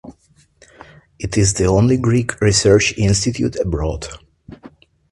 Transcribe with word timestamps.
It 1.19 1.37
is 1.37 1.53
the 1.53 1.67
only 1.67 1.95
Greek 1.95 2.41
research 2.41 2.97
institute 2.97 3.55
abroad. 3.57 4.07